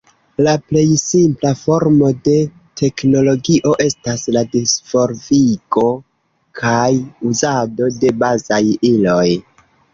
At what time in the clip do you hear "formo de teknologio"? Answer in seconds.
1.59-3.75